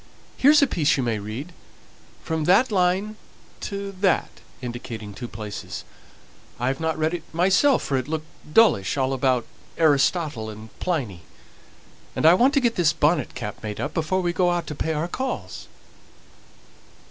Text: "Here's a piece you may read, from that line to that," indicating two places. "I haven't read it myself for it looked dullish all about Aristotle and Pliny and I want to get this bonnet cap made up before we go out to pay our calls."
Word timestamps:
"Here's 0.35 0.63
a 0.63 0.65
piece 0.65 0.97
you 0.97 1.03
may 1.03 1.19
read, 1.19 1.53
from 2.23 2.45
that 2.45 2.71
line 2.71 3.17
to 3.59 3.91
that," 4.01 4.41
indicating 4.59 5.13
two 5.13 5.27
places. 5.27 5.83
"I 6.59 6.69
haven't 6.69 6.97
read 6.97 7.13
it 7.13 7.21
myself 7.31 7.83
for 7.83 7.97
it 7.97 8.07
looked 8.07 8.25
dullish 8.51 8.97
all 8.97 9.13
about 9.13 9.45
Aristotle 9.77 10.49
and 10.49 10.71
Pliny 10.79 11.21
and 12.15 12.25
I 12.25 12.33
want 12.33 12.55
to 12.55 12.59
get 12.59 12.77
this 12.77 12.93
bonnet 12.93 13.35
cap 13.35 13.61
made 13.61 13.79
up 13.79 13.93
before 13.93 14.21
we 14.21 14.33
go 14.33 14.49
out 14.49 14.65
to 14.65 14.73
pay 14.73 14.93
our 14.93 15.07
calls." 15.07 15.67